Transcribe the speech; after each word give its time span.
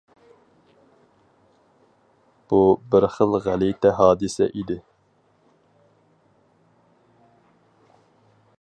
بۇ 2.53 2.61
بىر 2.95 3.07
خىل 3.17 3.37
غەلىتە 3.47 3.91
ھادىسە 3.99 4.47
ئىدى. 4.63 4.79